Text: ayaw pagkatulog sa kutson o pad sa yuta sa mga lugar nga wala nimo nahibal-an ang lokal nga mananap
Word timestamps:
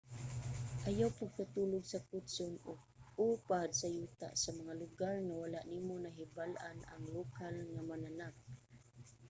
ayaw 0.87 1.09
pagkatulog 1.19 1.83
sa 1.87 2.03
kutson 2.09 2.53
o 3.23 3.27
pad 3.47 3.69
sa 3.79 3.87
yuta 3.97 4.27
sa 4.43 4.49
mga 4.59 4.73
lugar 4.81 5.15
nga 5.25 5.35
wala 5.43 5.59
nimo 5.71 5.93
nahibal-an 6.01 6.77
ang 6.93 7.03
lokal 7.15 7.55
nga 7.73 7.81
mananap 7.89 8.35